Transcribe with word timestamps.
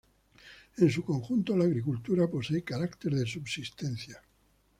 En 0.77 0.89
su 0.89 1.05
conjunto, 1.05 1.55
la 1.55 1.65
agricultura 1.65 2.27
posee 2.27 2.63
carácter 2.63 3.13
de 3.13 3.27
subsistencia. 3.27 4.19